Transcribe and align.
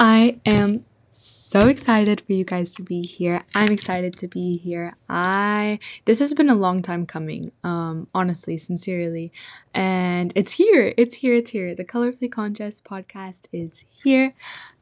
I 0.00 0.40
am 0.46 0.84
so 1.10 1.66
excited 1.66 2.20
for 2.20 2.32
you 2.32 2.44
guys 2.44 2.72
to 2.76 2.84
be 2.84 3.02
here. 3.02 3.42
I'm 3.56 3.72
excited 3.72 4.16
to 4.18 4.28
be 4.28 4.56
here. 4.56 4.94
I 5.08 5.80
this 6.04 6.20
has 6.20 6.32
been 6.34 6.48
a 6.48 6.54
long 6.54 6.82
time 6.82 7.04
coming, 7.04 7.50
um 7.64 8.06
honestly, 8.14 8.58
sincerely. 8.58 9.32
And 9.74 10.32
it's 10.36 10.52
here. 10.52 10.94
It's 10.96 11.16
here. 11.16 11.34
It's 11.34 11.50
here. 11.50 11.74
The 11.74 11.84
Colorfully 11.84 12.30
Conscious 12.30 12.80
podcast 12.80 13.48
is 13.52 13.84
here. 14.04 14.34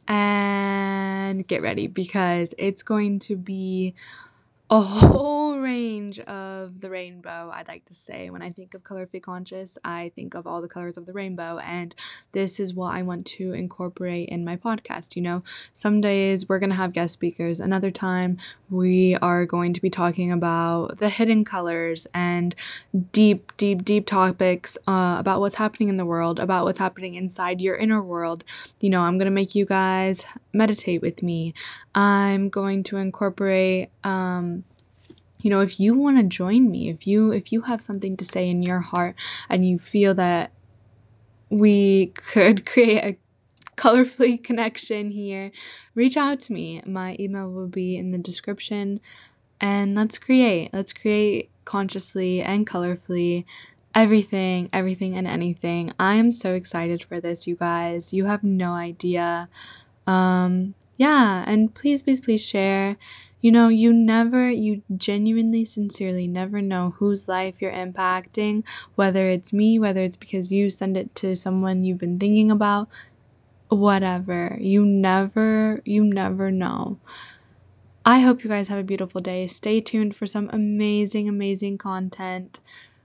And 0.06 1.46
get 1.48 1.62
ready 1.62 1.86
because 1.86 2.54
it's 2.58 2.82
going 2.82 3.18
to 3.20 3.36
be 3.36 3.94
a 4.68 4.80
whole 4.80 5.58
range 5.58 6.18
of 6.20 6.80
the 6.80 6.90
rainbow, 6.90 7.50
I'd 7.52 7.68
like 7.68 7.84
to 7.86 7.94
say. 7.94 8.30
When 8.30 8.42
I 8.42 8.50
think 8.50 8.74
of 8.74 8.82
colorfully 8.82 9.22
conscious, 9.22 9.78
I 9.84 10.10
think 10.16 10.34
of 10.34 10.46
all 10.46 10.60
the 10.60 10.68
colors 10.68 10.96
of 10.96 11.06
the 11.06 11.12
rainbow, 11.12 11.58
and 11.58 11.94
this 12.36 12.60
is 12.60 12.74
what 12.74 12.94
I 12.94 13.00
want 13.00 13.24
to 13.38 13.54
incorporate 13.54 14.28
in 14.28 14.44
my 14.44 14.58
podcast. 14.58 15.16
You 15.16 15.22
know, 15.22 15.42
some 15.72 16.02
days 16.02 16.46
we're 16.46 16.58
going 16.58 16.68
to 16.68 16.76
have 16.76 16.92
guest 16.92 17.14
speakers, 17.14 17.60
another 17.60 17.90
time 17.90 18.36
we 18.68 19.16
are 19.16 19.46
going 19.46 19.72
to 19.72 19.80
be 19.80 19.88
talking 19.88 20.30
about 20.30 20.98
the 20.98 21.08
hidden 21.08 21.46
colors 21.46 22.06
and 22.12 22.54
deep, 23.12 23.56
deep, 23.56 23.86
deep 23.86 24.04
topics 24.04 24.76
uh, 24.86 25.16
about 25.18 25.40
what's 25.40 25.54
happening 25.54 25.88
in 25.88 25.96
the 25.96 26.04
world, 26.04 26.38
about 26.38 26.66
what's 26.66 26.78
happening 26.78 27.14
inside 27.14 27.62
your 27.62 27.74
inner 27.74 28.02
world. 28.02 28.44
You 28.80 28.90
know, 28.90 29.00
I'm 29.00 29.16
going 29.16 29.24
to 29.24 29.30
make 29.30 29.54
you 29.54 29.64
guys 29.64 30.26
meditate 30.52 31.00
with 31.00 31.22
me. 31.22 31.54
I'm 31.94 32.50
going 32.50 32.82
to 32.82 32.98
incorporate, 32.98 33.88
um, 34.04 34.62
you 35.40 35.48
know, 35.48 35.60
if 35.60 35.80
you 35.80 35.94
want 35.94 36.18
to 36.18 36.22
join 36.24 36.70
me, 36.70 36.90
if 36.90 37.06
you 37.06 37.32
if 37.32 37.50
you 37.50 37.62
have 37.62 37.80
something 37.80 38.14
to 38.18 38.26
say 38.26 38.50
in 38.50 38.62
your 38.62 38.80
heart 38.80 39.14
and 39.48 39.66
you 39.66 39.78
feel 39.78 40.12
that 40.14 40.50
we 41.50 42.06
could 42.08 42.66
create 42.72 43.04
a 43.04 43.16
colorfully 43.76 44.42
connection 44.42 45.10
here, 45.10 45.52
reach 45.94 46.16
out 46.16 46.40
to 46.40 46.52
me. 46.52 46.82
My 46.86 47.16
email 47.20 47.50
will 47.50 47.68
be 47.68 47.96
in 47.96 48.10
the 48.10 48.18
description. 48.18 49.00
And 49.60 49.94
let's 49.94 50.18
create. 50.18 50.72
Let's 50.72 50.92
create 50.92 51.50
consciously 51.64 52.42
and 52.42 52.66
colorfully 52.66 53.44
everything, 53.94 54.68
everything, 54.72 55.16
and 55.16 55.26
anything. 55.26 55.92
I 55.98 56.16
am 56.16 56.30
so 56.30 56.54
excited 56.54 57.02
for 57.02 57.20
this, 57.20 57.46
you 57.46 57.56
guys. 57.56 58.12
You 58.12 58.26
have 58.26 58.44
no 58.44 58.72
idea. 58.72 59.48
Um, 60.06 60.74
yeah, 60.98 61.44
and 61.46 61.74
please, 61.74 62.02
please, 62.02 62.20
please 62.20 62.44
share. 62.44 62.96
You 63.40 63.52
know, 63.52 63.68
you 63.68 63.92
never, 63.92 64.50
you 64.50 64.82
genuinely, 64.96 65.64
sincerely 65.64 66.26
never 66.26 66.60
know 66.60 66.94
whose 66.98 67.28
life 67.28 67.56
you're 67.60 67.72
impacting, 67.72 68.66
whether 68.94 69.28
it's 69.28 69.52
me, 69.52 69.78
whether 69.78 70.02
it's 70.02 70.16
because 70.16 70.50
you 70.50 70.68
send 70.68 70.96
it 70.96 71.14
to 71.16 71.36
someone 71.36 71.84
you've 71.84 71.98
been 71.98 72.18
thinking 72.18 72.50
about, 72.50 72.88
whatever. 73.68 74.58
You 74.60 74.86
never, 74.86 75.82
you 75.84 76.04
never 76.04 76.50
know. 76.50 76.98
I 78.04 78.20
hope 78.20 78.44
you 78.44 78.50
guys 78.50 78.68
have 78.68 78.78
a 78.78 78.84
beautiful 78.84 79.20
day. 79.20 79.46
Stay 79.48 79.80
tuned 79.80 80.14
for 80.14 80.26
some 80.26 80.48
amazing, 80.52 81.28
amazing 81.28 81.78
content. 81.78 82.60